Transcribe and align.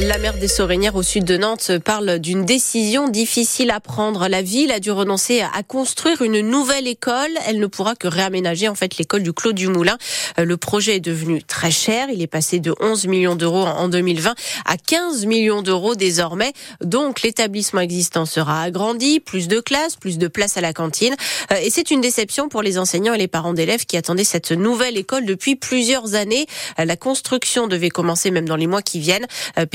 La 0.00 0.16
maire 0.16 0.38
des 0.38 0.48
Sorinières 0.48 0.96
au 0.96 1.02
sud 1.02 1.24
de 1.24 1.36
Nantes 1.36 1.72
parle 1.84 2.18
d'une 2.18 2.46
décision 2.46 3.08
difficile 3.08 3.70
à 3.70 3.78
prendre. 3.78 4.26
La 4.26 4.40
ville 4.40 4.72
a 4.72 4.80
dû 4.80 4.90
renoncer 4.90 5.42
à 5.42 5.62
construire 5.62 6.22
une 6.22 6.40
nouvelle 6.40 6.88
école. 6.88 7.30
Elle 7.46 7.60
ne 7.60 7.66
pourra 7.66 7.94
que 7.94 8.08
réaménager 8.08 8.68
en 8.68 8.74
fait 8.74 8.96
l'école 8.96 9.22
du 9.22 9.34
Clos 9.34 9.52
du 9.52 9.68
Moulin. 9.68 9.98
Euh, 10.38 10.44
le 10.44 10.56
projet 10.56 10.96
est 10.96 11.00
devenu 11.00 11.42
très 11.42 11.70
cher. 11.70 12.08
Il 12.10 12.22
est 12.22 12.26
passé 12.26 12.58
de 12.58 12.74
11 12.80 13.06
millions 13.06 13.36
d'euros 13.36 13.64
en 13.64 13.88
2020 13.88 14.34
à 14.64 14.76
15 14.78 15.26
millions 15.26 15.60
d'euros 15.60 15.94
désormais. 15.94 16.52
Donc 16.82 17.20
l'établissement 17.20 17.80
existant 17.80 18.24
sera 18.24 18.62
agrandi, 18.62 19.20
plus 19.20 19.46
de 19.46 19.60
classes, 19.60 19.96
plus 19.96 20.16
de 20.16 20.26
places 20.26 20.56
à 20.56 20.62
la 20.62 20.72
cantine. 20.72 21.14
Euh, 21.52 21.56
et 21.62 21.68
c'est 21.68 21.90
une 21.90 22.00
déception 22.00 22.48
pour 22.48 22.62
les 22.62 22.78
enseignants 22.78 23.14
et 23.14 23.18
les 23.18 23.28
parents 23.28 23.52
d'élèves 23.52 23.84
qui 23.84 23.98
attendaient 23.98 24.24
cette 24.24 24.52
nouvelle 24.52 24.96
école 24.96 25.26
depuis 25.26 25.54
plusieurs 25.54 26.14
années. 26.14 26.46
Euh, 26.78 26.86
la 26.86 26.96
construction 26.96 27.66
devait 27.66 27.90
commencer 27.90 28.30
même 28.30 28.48
dans 28.48 28.56
les 28.56 28.66
mois 28.66 28.82
qui 28.82 28.98
viennent. 28.98 29.26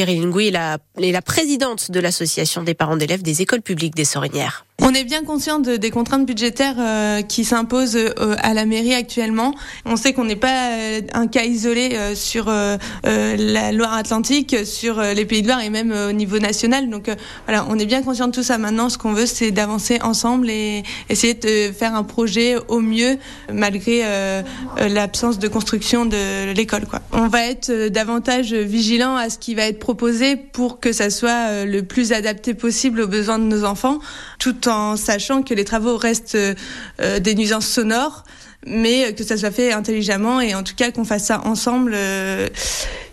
Perrine 0.07 0.29
Gouy 0.29 0.47
est 0.47 0.51
la 1.11 1.21
présidente 1.21 1.91
de 1.91 1.99
l'association 1.99 2.63
des 2.63 2.73
parents 2.73 2.95
d'élèves 2.95 3.23
des 3.23 3.41
écoles 3.41 3.61
publiques 3.61 3.93
des 3.93 4.05
Sorinières. 4.05 4.65
On 4.84 4.94
est 4.94 5.04
bien 5.04 5.23
conscient 5.23 5.59
de, 5.59 5.76
des 5.76 5.90
contraintes 5.90 6.27
budgétaires 6.27 6.76
euh, 6.77 7.23
qui 7.23 7.44
s'imposent 7.44 7.95
euh, 7.98 8.35
à 8.38 8.54
la 8.54 8.66
mairie 8.66 8.94
actuellement. 8.94 9.55
On 9.85 9.95
sait 9.95 10.13
qu'on 10.13 10.23
n'est 10.23 10.35
pas 10.35 10.70
euh, 10.70 11.02
un 11.13 11.26
cas 11.26 11.45
isolé 11.45 11.98
sur 12.13 12.45
la 12.45 13.71
Loire-Atlantique, 13.71 14.55
sur 14.66 15.02
les 15.02 15.26
Pays 15.26 15.41
de 15.41 15.48
Loire 15.48 15.62
et 15.62 15.70
même 15.70 15.91
au 15.91 16.12
niveau 16.12 16.38
national. 16.38 16.90
Donc 16.90 17.09
voilà, 17.45 17.66
on 17.70 17.80
est 17.80 17.85
bien 17.85 18.04
conscient 18.04 18.27
de 18.27 18.32
tout 18.32 18.44
ça. 18.44 18.58
Maintenant, 18.58 18.90
ce 18.90 18.98
qu'on 18.98 19.13
veut, 19.13 19.26
c'est 19.26 19.52
d'avancer 19.52 19.99
ensemble 20.02 20.49
et 20.49 20.84
essayer 21.09 21.34
de 21.34 21.71
faire 21.73 21.96
un 21.96 22.04
projet 22.04 22.55
au 22.68 22.80
mieux, 22.80 23.18
malgré 23.52 24.04
l'absence 24.77 25.40
de 25.40 25.48
construction 25.48 26.05
de 26.05 26.54
l'école. 26.54 26.84
On 27.12 27.27
va 27.27 27.46
être 27.48 27.90
davantage 27.90 28.54
vigilant 28.54 29.16
à 29.16 29.30
ce 29.30 29.38
qui 29.38 29.55
va 29.55 29.63
être 29.63 29.80
proposé 29.80 30.35
pour 30.35 30.80
que 30.80 30.91
ça 30.91 31.09
soit 31.09 31.66
le 31.66 31.82
plus 31.82 32.13
adapté 32.13 32.54
possible 32.54 33.01
aux 33.01 33.07
besoins 33.07 33.40
de 33.40 33.46
nos 33.46 33.63
enfants, 33.63 33.99
en 34.68 34.96
sachant 34.96 35.43
que 35.43 35.54
les 35.54 35.65
travaux 35.65 35.98
restent 35.98 36.35
euh, 36.35 37.20
des 37.20 37.35
nuisances 37.35 37.68
sonores, 37.68 38.23
mais 38.65 39.13
que 39.13 39.23
ça 39.23 39.37
soit 39.37 39.51
fait 39.51 39.71
intelligemment 39.71 40.41
et 40.41 40.55
en 40.55 40.63
tout 40.63 40.76
cas 40.76 40.91
qu'on 40.91 41.05
fasse 41.05 41.26
ça 41.26 41.41
ensemble. 41.46 41.93
Euh, 41.96 42.48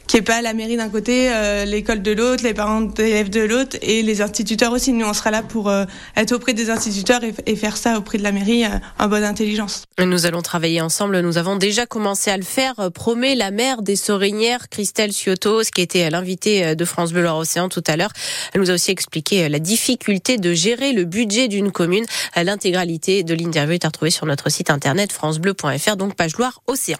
qui 0.07 0.19
est 0.19 0.23
pas 0.23 0.43
la 0.43 0.55
mairie 0.55 0.77
d'un 0.77 0.89
côté, 0.89 1.33
euh, 1.33 1.65
l'école 1.65 2.03
de 2.03 2.13
l'autre, 2.13 2.45
les 2.45 2.55
parents 2.55 2.83
d'élèves 2.83 3.31
de 3.31 3.41
l'autre 3.41 3.77
et 3.83 4.03
les 4.03 4.21
instituteurs 4.21 4.73
aussi. 4.73 4.93
Nous, 4.93 5.07
on 5.07 5.15
sera 5.15 5.31
là 5.31 5.43
pour 5.43 5.69
euh, 5.69 5.85
être 6.17 6.33
auprès 6.33 6.53
des 6.53 6.71
instituteurs 6.71 7.21
et, 7.25 7.57
faire 7.57 7.77
ça 7.77 7.99
auprès 7.99 8.19
de 8.19 8.23
la 8.23 8.33
mairie 8.33 8.65
euh, 8.65 8.79
en 8.99 9.09
bonne 9.09 9.25
intelligence. 9.25 9.85
Nous 9.99 10.27
allons 10.27 10.43
travailler 10.43 10.81
ensemble. 10.81 11.21
Nous 11.21 11.39
avons 11.39 11.57
déjà 11.57 11.87
commencé 11.87 12.31
à 12.31 12.37
le 12.37 12.43
faire, 12.43 12.91
promet 12.93 13.35
la 13.35 13.51
maire 13.51 13.83
des 13.83 13.97
Sorinières, 13.97 14.69
Christelle 14.69 15.13
Ciotos, 15.13 15.71
qui 15.75 15.81
était 15.81 16.09
l'invitée 16.11 16.75
de 16.75 16.85
France 16.85 17.13
Bleu 17.13 17.23
Loire-Océan 17.23 17.69
tout 17.69 17.85
à 17.87 17.97
l'heure. 17.97 18.13
Elle 18.53 18.61
nous 18.61 18.71
a 18.71 18.75
aussi 18.75 18.91
expliqué 18.91 19.49
la 19.49 19.59
difficulté 19.59 20.37
de 20.37 20.53
gérer 20.53 20.93
le 20.93 21.05
budget 21.05 21.49
d'une 21.49 21.73
commune. 21.73 22.05
L'intégralité 22.37 23.23
de 23.23 23.35
l'interview 23.35 23.75
est 23.75 23.85
à 23.85 23.89
retrouver 23.89 24.11
sur 24.11 24.27
notre 24.27 24.51
site 24.51 24.71
internet 24.71 25.13
francebleu.fr, 25.13 25.97
donc 25.97 26.15
page 26.15 26.37
Loire-Océan. 26.37 26.99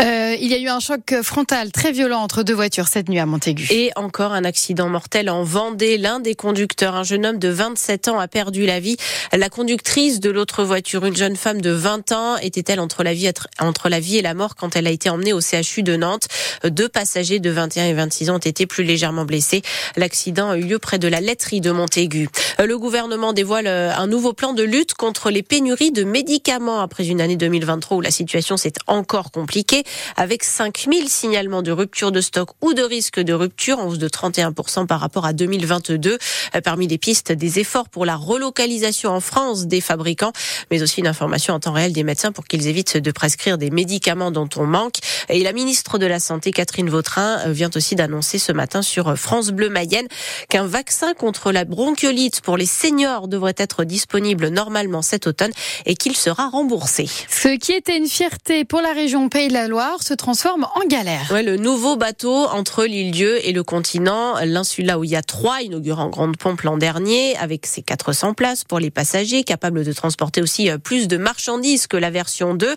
Euh, 0.00 0.36
il 0.40 0.50
y 0.50 0.54
a 0.54 0.58
eu 0.58 0.68
un 0.68 0.80
choc 0.80 1.14
frontal 1.22 1.70
très 1.70 1.92
violent 1.92 2.20
entre 2.20 2.42
deux 2.42 2.54
voitures 2.54 2.88
cette 2.88 3.08
nuit 3.08 3.18
à 3.18 3.26
Montaigu. 3.26 3.66
Et 3.70 3.90
encore 3.96 4.32
un 4.32 4.44
accident 4.44 4.88
mortel 4.88 5.30
en 5.30 5.44
Vendée. 5.44 5.98
L'un 5.98 6.20
des 6.20 6.34
conducteurs, 6.34 6.94
un 6.94 7.04
jeune 7.04 7.24
homme 7.26 7.38
de 7.38 7.48
27 7.48 8.08
ans, 8.08 8.18
a 8.18 8.28
perdu 8.28 8.66
la 8.66 8.80
vie. 8.80 8.96
La 9.32 9.48
conductrice 9.48 10.20
de 10.20 10.30
l'autre 10.30 10.64
voiture, 10.64 11.04
une 11.04 11.16
jeune 11.16 11.36
femme 11.36 11.60
de 11.60 11.70
20 11.70 12.12
ans, 12.12 12.36
était-elle 12.38 12.80
entre 12.80 13.02
la 13.02 13.14
vie, 13.14 13.30
entre 13.60 13.88
la 13.88 14.00
vie 14.00 14.18
et 14.18 14.22
la 14.22 14.34
mort 14.34 14.56
quand 14.56 14.76
elle 14.76 14.86
a 14.86 14.90
été 14.90 15.10
emmenée 15.10 15.32
au 15.32 15.40
CHU 15.40 15.82
de 15.82 15.96
Nantes? 15.96 16.26
Deux 16.64 16.88
passagers 16.88 17.38
de 17.38 17.50
21 17.50 17.86
et 17.86 17.94
26 17.94 18.30
ans 18.30 18.36
ont 18.36 18.38
été 18.38 18.66
plus 18.66 18.84
légèrement 18.84 19.24
blessés. 19.24 19.62
L'accident 19.96 20.50
a 20.50 20.56
eu 20.56 20.62
lieu 20.62 20.78
près 20.78 20.98
de 20.98 21.08
la 21.08 21.20
laiterie 21.20 21.60
de 21.60 21.70
Montaigu. 21.70 22.28
Le 22.58 22.78
gouvernement 22.78 23.32
dévoile 23.32 23.66
un 23.66 24.06
nouveau 24.06 24.32
plan 24.32 24.52
de 24.52 24.62
lutte 24.62 24.94
contre 24.94 25.30
les 25.30 25.42
pénuries 25.42 25.92
de 25.92 26.04
médicaments 26.04 26.80
après 26.80 27.06
une 27.06 27.20
année 27.20 27.36
2023 27.36 27.96
où 27.98 28.00
la 28.00 28.10
situation 28.10 28.56
s'est 28.56 28.72
encore 28.86 29.30
compliquée 29.34 29.82
avec 30.16 30.44
5000 30.44 31.08
signalements 31.08 31.62
de 31.62 31.72
rupture 31.72 32.12
de 32.12 32.20
stock 32.20 32.50
ou 32.62 32.72
de 32.72 32.82
risque 32.82 33.18
de 33.18 33.32
rupture 33.32 33.80
en 33.80 33.88
hausse 33.88 33.98
de 33.98 34.08
31% 34.08 34.86
par 34.86 35.00
rapport 35.00 35.26
à 35.26 35.32
2022. 35.32 36.18
Euh, 36.54 36.60
parmi 36.60 36.86
les 36.86 36.98
pistes, 36.98 37.32
des 37.32 37.58
efforts 37.58 37.88
pour 37.88 38.06
la 38.06 38.14
relocalisation 38.14 39.10
en 39.10 39.20
France 39.20 39.66
des 39.66 39.80
fabricants, 39.80 40.32
mais 40.70 40.82
aussi 40.82 41.00
une 41.00 41.08
information 41.08 41.54
en 41.54 41.60
temps 41.60 41.72
réel 41.72 41.92
des 41.92 42.04
médecins 42.04 42.30
pour 42.30 42.44
qu'ils 42.44 42.68
évitent 42.68 42.96
de 42.96 43.10
prescrire 43.10 43.58
des 43.58 43.70
médicaments 43.70 44.30
dont 44.30 44.48
on 44.56 44.66
manque. 44.66 44.98
Et 45.28 45.42
la 45.42 45.52
ministre 45.52 45.98
de 45.98 46.06
la 46.06 46.20
Santé, 46.20 46.50
Catherine 46.50 46.90
Vautrin, 46.90 47.48
vient 47.48 47.70
aussi 47.74 47.94
d'annoncer 47.94 48.38
ce 48.38 48.52
matin 48.52 48.82
sur 48.82 49.16
France 49.16 49.50
Bleu 49.50 49.68
Mayenne 49.68 50.06
qu'un 50.48 50.66
vaccin 50.66 51.14
contre 51.14 51.52
la 51.52 51.64
bronchiolite 51.64 52.40
pour 52.40 52.56
les 52.56 52.66
seniors 52.66 53.28
devrait 53.28 53.54
être 53.56 53.84
disponible 53.84 54.48
normalement 54.48 55.02
cet 55.02 55.26
automne 55.26 55.52
et 55.86 55.94
qu'il 55.94 56.16
sera 56.16 56.48
remboursé. 56.48 57.08
Ce 57.28 57.48
qui 57.56 57.72
était 57.72 57.96
une 57.96 58.06
fierté 58.06 58.64
pour 58.64 58.80
la 58.80 58.92
région 58.92 59.28
Pays 59.28 59.48
de 59.48 59.52
la 59.52 59.68
Loire 59.68 60.02
se 60.02 60.14
transforme 60.14 60.66
en 60.74 60.86
galère. 60.86 61.30
Ouais, 61.30 61.42
le 61.42 61.56
nouveau 61.56 61.96
bateau 61.96 62.46
entre 62.48 62.84
l'île-dieu 62.84 63.46
et 63.46 63.52
le 63.52 63.62
continent, 63.62 64.34
l'insula 64.44 64.98
où 64.98 65.04
il 65.04 65.10
y 65.10 65.16
a 65.16 65.22
trois, 65.22 65.62
inauguré 65.62 66.02
en 66.02 66.08
grande 66.08 66.36
pompe 66.36 66.62
l'an 66.62 66.76
dernier, 66.76 67.36
avec 67.36 67.66
ses 67.66 67.82
400 67.82 68.34
places 68.34 68.64
pour 68.64 68.78
les 68.78 68.90
passagers, 68.90 69.44
capable 69.44 69.84
de 69.84 69.92
transporter 69.92 70.42
aussi 70.42 70.70
euh, 70.70 70.78
plus 70.78 71.08
de 71.08 71.16
marchandises 71.16 71.86
que 71.86 71.96
la 71.96 72.10
version 72.10 72.54
2. 72.54 72.66
Euh, 72.66 72.74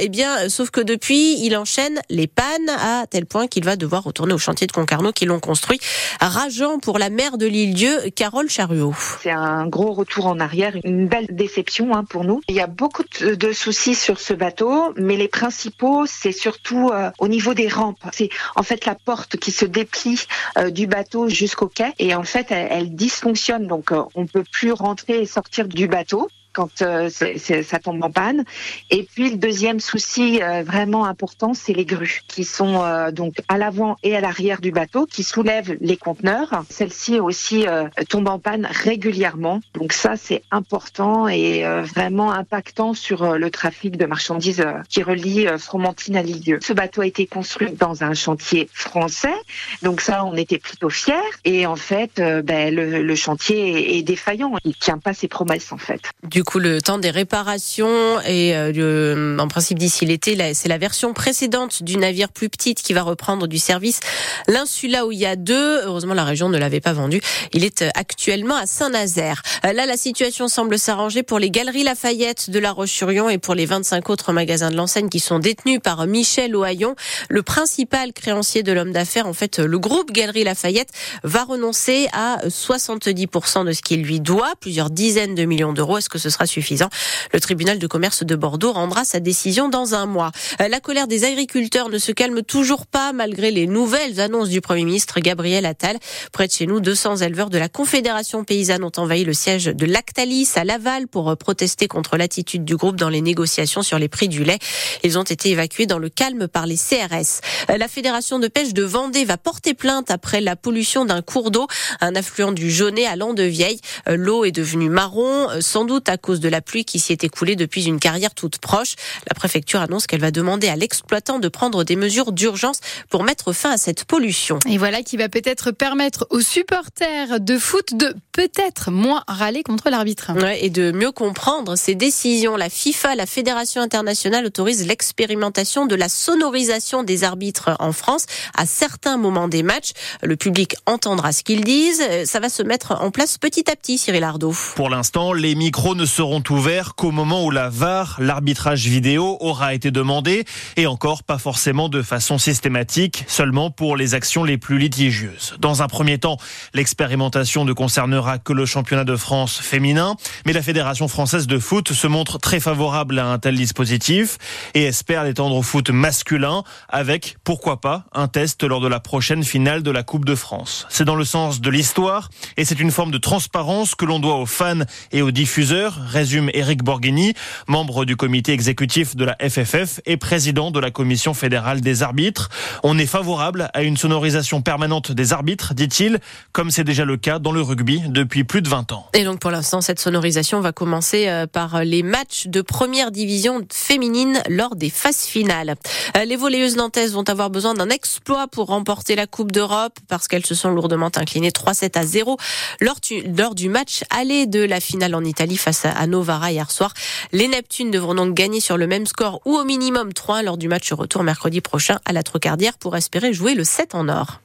eh 0.00 0.08
bien, 0.08 0.48
sauf 0.48 0.70
que 0.70 0.80
depuis, 0.80 1.38
il 1.44 1.56
enchaîne 1.56 1.79
les 2.08 2.26
pannes 2.26 2.68
à 2.68 3.06
tel 3.06 3.26
point 3.26 3.46
qu'il 3.46 3.64
va 3.64 3.76
devoir 3.76 4.02
retourner 4.04 4.32
au 4.34 4.38
chantier 4.38 4.66
de 4.66 4.72
Concarneau 4.72 5.12
qui 5.12 5.24
l'ont 5.24 5.40
construit. 5.40 5.80
Rageant 6.20 6.78
pour 6.78 6.98
la 6.98 7.10
mère 7.10 7.38
de 7.38 7.46
l'île-dieu, 7.46 8.10
Carole 8.14 8.48
Charuot. 8.48 8.94
C'est 9.22 9.30
un 9.30 9.66
gros 9.66 9.92
retour 9.92 10.26
en 10.26 10.40
arrière, 10.40 10.74
une 10.84 11.08
belle 11.08 11.28
déception 11.30 11.94
hein, 11.94 12.04
pour 12.04 12.24
nous. 12.24 12.40
Il 12.48 12.54
y 12.54 12.60
a 12.60 12.66
beaucoup 12.66 13.04
de 13.20 13.52
soucis 13.52 13.94
sur 13.94 14.20
ce 14.20 14.34
bateau, 14.34 14.92
mais 14.96 15.16
les 15.16 15.28
principaux, 15.28 16.06
c'est 16.06 16.32
surtout 16.32 16.90
euh, 16.92 17.10
au 17.18 17.28
niveau 17.28 17.54
des 17.54 17.68
rampes. 17.68 17.98
C'est 18.12 18.30
en 18.56 18.62
fait 18.62 18.86
la 18.86 18.94
porte 18.94 19.36
qui 19.36 19.50
se 19.50 19.64
déplie 19.64 20.26
euh, 20.58 20.70
du 20.70 20.86
bateau 20.86 21.28
jusqu'au 21.28 21.68
quai 21.68 21.92
et 21.98 22.14
en 22.14 22.24
fait 22.24 22.46
elle, 22.50 22.68
elle 22.70 22.94
dysfonctionne 22.94 23.66
donc 23.66 23.92
euh, 23.92 24.02
on 24.14 24.26
peut 24.26 24.44
plus 24.50 24.72
rentrer 24.72 25.22
et 25.22 25.26
sortir 25.26 25.68
du 25.68 25.88
bateau 25.88 26.28
quand 26.52 26.82
euh, 26.82 27.08
ça 27.10 27.78
tombe 27.78 28.02
en 28.02 28.10
panne. 28.10 28.44
Et 28.90 29.02
puis 29.02 29.30
le 29.30 29.36
deuxième 29.36 29.80
souci 29.80 30.42
euh, 30.42 30.62
vraiment 30.62 31.04
important, 31.04 31.54
c'est 31.54 31.72
les 31.72 31.84
grues 31.84 32.22
qui 32.28 32.44
sont 32.44 32.82
euh, 32.82 33.10
donc 33.10 33.34
à 33.48 33.58
l'avant 33.58 33.96
et 34.02 34.16
à 34.16 34.20
l'arrière 34.20 34.60
du 34.60 34.70
bateau, 34.70 35.06
qui 35.06 35.22
soulèvent 35.22 35.76
les 35.80 35.96
conteneurs. 35.96 36.64
Celle-ci 36.68 37.20
aussi 37.20 37.66
tombe 38.08 38.28
en 38.28 38.38
panne 38.38 38.66
régulièrement. 38.70 39.60
Donc 39.74 39.92
ça, 39.92 40.16
c'est 40.16 40.42
important 40.50 41.28
et 41.28 41.64
vraiment 41.82 42.32
impactant 42.32 42.94
sur 42.94 43.36
le 43.36 43.50
trafic 43.50 43.96
de 43.96 44.06
marchandises 44.06 44.64
qui 44.88 45.02
relie 45.02 45.46
Fromentine 45.58 46.16
à 46.16 46.22
Lisieux. 46.22 46.58
Ce 46.62 46.72
bateau 46.72 47.02
a 47.02 47.06
été 47.06 47.26
construit 47.26 47.72
dans 47.72 48.04
un 48.04 48.14
chantier 48.14 48.68
français, 48.72 49.34
donc 49.82 50.00
ça, 50.00 50.24
on 50.24 50.36
était 50.36 50.58
plutôt 50.58 50.90
fiers. 50.90 51.14
Et 51.44 51.66
en 51.66 51.76
fait, 51.76 52.20
ben, 52.44 52.74
le, 52.74 53.02
le, 53.02 53.14
chantier 53.14 53.98
est, 53.98 54.02
défaillant. 54.02 54.52
Il 54.64 54.74
tient 54.74 54.98
pas 54.98 55.14
ses 55.14 55.28
promesses 55.28 55.72
en 55.72 55.78
fait. 55.78 56.02
Coup, 56.44 56.58
le 56.58 56.80
temps 56.80 56.98
des 56.98 57.10
réparations 57.10 58.20
et 58.26 58.54
euh, 58.54 59.38
en 59.38 59.48
principe 59.48 59.78
d'ici 59.78 60.06
l'été, 60.06 60.36
c'est 60.54 60.68
la 60.68 60.78
version 60.78 61.12
précédente 61.12 61.82
du 61.82 61.96
navire 61.96 62.28
plus 62.28 62.48
petite 62.48 62.82
qui 62.82 62.92
va 62.92 63.02
reprendre 63.02 63.46
du 63.46 63.58
service. 63.58 64.00
L'insula 64.46 65.06
où 65.06 65.12
il 65.12 65.18
y 65.18 65.26
a 65.26 65.36
deux, 65.36 65.82
heureusement 65.84 66.14
la 66.14 66.24
région 66.24 66.48
ne 66.48 66.58
l'avait 66.58 66.80
pas 66.80 66.92
vendu. 66.92 67.20
Il 67.52 67.64
est 67.64 67.82
euh, 67.82 67.88
actuellement 67.94 68.54
à 68.56 68.66
Saint-Nazaire. 68.66 69.42
Euh, 69.64 69.72
là, 69.72 69.86
la 69.86 69.96
situation 69.96 70.48
semble 70.48 70.78
s'arranger 70.78 71.22
pour 71.22 71.38
les 71.38 71.50
galeries 71.50 71.84
Lafayette 71.84 72.50
de 72.50 72.58
La 72.58 72.72
Roche-sur-Yon 72.72 73.28
et 73.28 73.38
pour 73.38 73.54
les 73.54 73.66
25 73.66 74.08
autres 74.10 74.32
magasins 74.32 74.70
de 74.70 74.76
l'enseigne 74.76 75.08
qui 75.08 75.20
sont 75.20 75.38
détenus 75.38 75.80
par 75.82 76.06
Michel 76.06 76.54
Ohaillon, 76.54 76.94
le 77.28 77.42
principal 77.42 78.12
créancier 78.12 78.62
de 78.62 78.72
l'homme 78.72 78.92
d'affaires. 78.92 79.26
En 79.26 79.34
fait, 79.34 79.58
le 79.58 79.78
groupe 79.78 80.12
Galeries 80.12 80.44
Lafayette 80.44 80.90
va 81.24 81.44
renoncer 81.44 82.08
à 82.12 82.38
70% 82.46 83.64
de 83.64 83.72
ce 83.72 83.82
qu'il 83.82 84.02
lui 84.02 84.20
doit, 84.20 84.52
plusieurs 84.60 84.90
dizaines 84.90 85.34
de 85.34 85.44
millions 85.44 85.72
d'euros. 85.72 85.98
Sera 86.30 86.46
suffisant. 86.46 86.88
Le 87.32 87.40
tribunal 87.40 87.78
de 87.78 87.86
commerce 87.86 88.24
de 88.24 88.34
Bordeaux 88.34 88.72
rendra 88.72 89.04
sa 89.04 89.20
décision 89.20 89.68
dans 89.68 89.94
un 89.94 90.06
mois. 90.06 90.32
Euh, 90.60 90.68
la 90.68 90.80
colère 90.80 91.06
des 91.06 91.24
agriculteurs 91.24 91.88
ne 91.88 91.98
se 91.98 92.12
calme 92.12 92.42
toujours 92.42 92.86
pas 92.86 93.12
malgré 93.12 93.50
les 93.50 93.66
nouvelles 93.66 94.20
annonces 94.20 94.48
du 94.48 94.60
Premier 94.60 94.84
ministre 94.84 95.20
Gabriel 95.20 95.66
Attal. 95.66 95.98
Près 96.32 96.46
de 96.46 96.52
chez 96.52 96.66
nous, 96.66 96.80
200 96.80 97.18
éleveurs 97.18 97.50
de 97.50 97.58
la 97.58 97.68
Confédération 97.68 98.44
paysanne 98.44 98.84
ont 98.84 98.92
envahi 98.96 99.24
le 99.24 99.32
siège 99.32 99.66
de 99.66 99.86
Lactalis 99.86 100.50
à 100.56 100.64
Laval 100.64 101.08
pour 101.08 101.36
protester 101.36 101.88
contre 101.88 102.16
l'attitude 102.16 102.64
du 102.64 102.76
groupe 102.76 102.96
dans 102.96 103.08
les 103.08 103.20
négociations 103.20 103.82
sur 103.82 103.98
les 103.98 104.08
prix 104.08 104.28
du 104.28 104.44
lait. 104.44 104.58
Ils 105.02 105.18
ont 105.18 105.22
été 105.22 105.50
évacués 105.50 105.86
dans 105.86 105.98
le 105.98 106.08
calme 106.08 106.48
par 106.48 106.66
les 106.66 106.76
CRS. 106.76 107.40
Euh, 107.70 107.76
la 107.76 107.88
Fédération 107.88 108.38
de 108.38 108.48
pêche 108.48 108.72
de 108.72 108.82
Vendée 108.82 109.24
va 109.24 109.36
porter 109.36 109.74
plainte 109.74 110.10
après 110.10 110.40
la 110.40 110.56
pollution 110.56 111.04
d'un 111.04 111.22
cours 111.22 111.50
d'eau, 111.50 111.66
un 112.00 112.14
affluent 112.14 112.52
du 112.52 112.70
Jaunet 112.70 113.06
à 113.06 113.16
Landevieille. 113.16 113.80
Euh, 114.08 114.16
l'eau 114.16 114.44
est 114.44 114.52
devenue 114.52 114.88
marron, 114.88 115.48
sans 115.60 115.84
doute 115.84 116.08
à 116.08 116.16
cause 116.20 116.40
de 116.40 116.48
la 116.48 116.60
pluie 116.60 116.84
qui 116.84 117.00
s'y 117.00 117.12
est 117.12 117.24
écoulée 117.24 117.56
depuis 117.56 117.86
une 117.86 117.98
carrière 117.98 118.34
toute 118.34 118.58
proche. 118.58 118.94
La 119.28 119.34
préfecture 119.34 119.80
annonce 119.80 120.06
qu'elle 120.06 120.20
va 120.20 120.30
demander 120.30 120.68
à 120.68 120.76
l'exploitant 120.76 121.38
de 121.38 121.48
prendre 121.48 121.84
des 121.84 121.96
mesures 121.96 122.32
d'urgence 122.32 122.80
pour 123.08 123.24
mettre 123.24 123.52
fin 123.52 123.72
à 123.72 123.76
cette 123.76 124.04
pollution. 124.04 124.58
Et 124.68 124.78
voilà 124.78 125.02
qui 125.02 125.16
va 125.16 125.28
peut-être 125.28 125.70
permettre 125.72 126.26
aux 126.30 126.40
supporters 126.40 127.40
de 127.40 127.58
foot 127.58 127.94
de 127.94 128.14
peut-être 128.32 128.90
moins 128.90 129.24
râler 129.26 129.62
contre 129.62 129.90
l'arbitre. 129.90 130.32
Ouais, 130.34 130.64
et 130.64 130.70
de 130.70 130.92
mieux 130.92 131.12
comprendre 131.12 131.76
ces 131.76 131.94
décisions. 131.94 132.56
La 132.56 132.68
FIFA, 132.68 133.14
la 133.14 133.26
Fédération 133.26 133.80
internationale, 133.82 134.46
autorise 134.46 134.86
l'expérimentation 134.86 135.86
de 135.86 135.94
la 135.94 136.08
sonorisation 136.08 137.02
des 137.02 137.24
arbitres 137.24 137.70
en 137.78 137.92
France 137.92 138.26
à 138.56 138.66
certains 138.66 139.16
moments 139.16 139.48
des 139.48 139.62
matchs. 139.62 139.92
Le 140.22 140.36
public 140.36 140.76
entendra 140.86 141.32
ce 141.32 141.42
qu'ils 141.42 141.64
disent. 141.64 142.02
Ça 142.24 142.40
va 142.40 142.48
se 142.48 142.62
mettre 142.62 142.92
en 143.00 143.10
place 143.10 143.38
petit 143.38 143.70
à 143.70 143.76
petit, 143.76 143.98
Cyril 143.98 144.24
Ardo. 144.24 144.54
Pour 144.76 144.90
l'instant, 144.90 145.32
les 145.32 145.54
micros 145.54 145.94
ne 145.94 146.04
seront 146.10 146.42
ouverts 146.50 146.94
qu'au 146.94 147.12
moment 147.12 147.44
où 147.44 147.50
la 147.50 147.70
VAR, 147.70 148.16
l'arbitrage 148.18 148.86
vidéo, 148.86 149.38
aura 149.40 149.74
été 149.74 149.90
demandé 149.90 150.44
et 150.76 150.86
encore 150.86 151.22
pas 151.22 151.38
forcément 151.38 151.88
de 151.88 152.02
façon 152.02 152.36
systématique, 152.36 153.24
seulement 153.28 153.70
pour 153.70 153.96
les 153.96 154.14
actions 154.14 154.44
les 154.44 154.58
plus 154.58 154.78
litigieuses. 154.78 155.54
Dans 155.60 155.82
un 155.82 155.86
premier 155.86 156.18
temps, 156.18 156.36
l'expérimentation 156.74 157.64
ne 157.64 157.72
concernera 157.72 158.38
que 158.38 158.52
le 158.52 158.66
championnat 158.66 159.04
de 159.04 159.16
France 159.16 159.60
féminin, 159.60 160.16
mais 160.44 160.52
la 160.52 160.62
Fédération 160.62 161.08
française 161.08 161.46
de 161.46 161.58
foot 161.58 161.92
se 161.92 162.06
montre 162.06 162.38
très 162.38 162.60
favorable 162.60 163.18
à 163.18 163.26
un 163.26 163.38
tel 163.38 163.56
dispositif 163.56 164.38
et 164.74 164.84
espère 164.84 165.24
l'étendre 165.24 165.56
au 165.56 165.62
foot 165.62 165.90
masculin 165.90 166.64
avec, 166.88 167.36
pourquoi 167.44 167.80
pas, 167.80 168.04
un 168.12 168.28
test 168.28 168.64
lors 168.64 168.80
de 168.80 168.88
la 168.88 169.00
prochaine 169.00 169.44
finale 169.44 169.82
de 169.82 169.90
la 169.90 170.02
Coupe 170.02 170.24
de 170.24 170.34
France. 170.34 170.86
C'est 170.88 171.04
dans 171.04 171.14
le 171.14 171.24
sens 171.24 171.60
de 171.60 171.70
l'histoire 171.70 172.30
et 172.56 172.64
c'est 172.64 172.80
une 172.80 172.90
forme 172.90 173.12
de 173.12 173.18
transparence 173.18 173.94
que 173.94 174.04
l'on 174.04 174.18
doit 174.18 174.36
aux 174.36 174.46
fans 174.46 174.80
et 175.12 175.22
aux 175.22 175.30
diffuseurs, 175.30 175.99
résume 176.06 176.50
Eric 176.54 176.82
Borghini, 176.82 177.34
membre 177.66 178.04
du 178.04 178.16
comité 178.16 178.52
exécutif 178.52 179.16
de 179.16 179.24
la 179.24 179.36
FFF 179.40 180.00
et 180.06 180.16
président 180.16 180.70
de 180.70 180.80
la 180.80 180.90
commission 180.90 181.34
fédérale 181.34 181.80
des 181.80 182.02
arbitres. 182.02 182.48
On 182.82 182.98
est 182.98 183.06
favorable 183.06 183.70
à 183.74 183.82
une 183.82 183.96
sonorisation 183.96 184.62
permanente 184.62 185.12
des 185.12 185.32
arbitres, 185.32 185.74
dit-il, 185.74 186.18
comme 186.52 186.70
c'est 186.70 186.84
déjà 186.84 187.04
le 187.04 187.16
cas 187.16 187.38
dans 187.38 187.52
le 187.52 187.62
rugby 187.62 188.02
depuis 188.06 188.44
plus 188.44 188.62
de 188.62 188.68
20 188.68 188.92
ans. 188.92 189.06
Et 189.14 189.24
donc 189.24 189.40
pour 189.40 189.50
l'instant, 189.50 189.80
cette 189.80 190.00
sonorisation 190.00 190.60
va 190.60 190.72
commencer 190.72 191.28
euh, 191.28 191.46
par 191.46 191.84
les 191.84 192.02
matchs 192.02 192.46
de 192.46 192.62
première 192.62 193.10
division 193.10 193.60
féminine 193.72 194.42
lors 194.48 194.76
des 194.76 194.90
phases 194.90 195.22
finales. 195.22 195.74
Euh, 196.16 196.24
les 196.24 196.36
volleyeuses 196.36 196.76
nantaises 196.76 197.12
vont 197.12 197.28
avoir 197.28 197.50
besoin 197.50 197.74
d'un 197.74 197.90
exploit 197.90 198.48
pour 198.48 198.66
remporter 198.66 199.14
la 199.14 199.26
Coupe 199.26 199.52
d'Europe 199.52 199.98
parce 200.08 200.28
qu'elles 200.28 200.46
se 200.46 200.54
sont 200.54 200.70
lourdement 200.70 201.10
inclinées 201.16 201.50
3-7 201.50 201.98
à 201.98 202.06
0 202.06 202.36
lors 202.80 203.54
du 203.54 203.68
match 203.68 204.02
aller 204.10 204.46
de 204.46 204.60
la 204.60 204.80
finale 204.80 205.14
en 205.14 205.24
Italie 205.24 205.56
face 205.56 205.84
à 205.90 206.06
Novara 206.06 206.52
hier 206.52 206.70
soir. 206.70 206.92
Les 207.32 207.48
Neptunes 207.48 207.90
devront 207.90 208.14
donc 208.14 208.34
gagner 208.34 208.60
sur 208.60 208.76
le 208.76 208.86
même 208.86 209.06
score 209.06 209.40
ou 209.44 209.56
au 209.56 209.64
minimum 209.64 210.12
3 210.12 210.42
lors 210.42 210.56
du 210.56 210.68
match 210.68 210.92
retour 210.92 211.22
mercredi 211.22 211.60
prochain 211.60 211.98
à 212.04 212.12
la 212.12 212.22
Trocardière 212.22 212.78
pour 212.78 212.96
espérer 212.96 213.32
jouer 213.32 213.54
le 213.54 213.64
7 213.64 213.94
en 213.94 214.08
or. 214.08 214.40